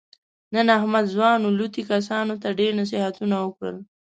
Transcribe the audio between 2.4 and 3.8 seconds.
ته ډېر نصیحتونه وکړل.